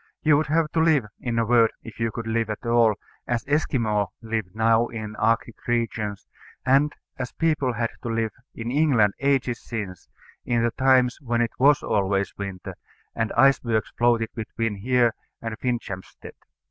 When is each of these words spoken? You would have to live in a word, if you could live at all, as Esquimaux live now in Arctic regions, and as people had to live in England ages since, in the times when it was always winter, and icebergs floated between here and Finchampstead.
You 0.23 0.35
would 0.35 0.47
have 0.47 0.71
to 0.71 0.79
live 0.79 1.05
in 1.19 1.37
a 1.37 1.45
word, 1.45 1.69
if 1.83 1.99
you 1.99 2.09
could 2.09 2.25
live 2.25 2.49
at 2.49 2.65
all, 2.65 2.95
as 3.27 3.45
Esquimaux 3.47 4.07
live 4.23 4.45
now 4.55 4.87
in 4.87 5.15
Arctic 5.17 5.67
regions, 5.67 6.25
and 6.65 6.91
as 7.19 7.33
people 7.33 7.73
had 7.73 7.91
to 8.01 8.09
live 8.09 8.31
in 8.55 8.71
England 8.71 9.13
ages 9.19 9.61
since, 9.63 10.09
in 10.43 10.63
the 10.63 10.71
times 10.71 11.19
when 11.21 11.39
it 11.41 11.51
was 11.59 11.83
always 11.83 12.35
winter, 12.35 12.73
and 13.13 13.31
icebergs 13.33 13.91
floated 13.95 14.29
between 14.33 14.73
here 14.77 15.13
and 15.39 15.55
Finchampstead. 15.59 16.33